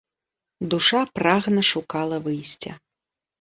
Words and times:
Душа 0.71 1.01
прагна 1.19 1.63
шукала 1.73 2.17
выйсця. 2.25 2.73